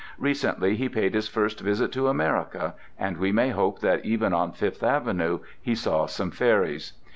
[0.17, 4.51] Recently he paid his first visit to America, and we may hope that even on
[4.51, 6.93] Fifth Avenue he saw some fairies.